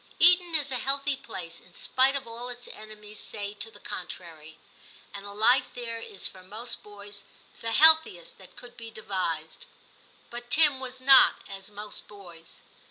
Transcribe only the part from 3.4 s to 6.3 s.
to the contrary, and the life there is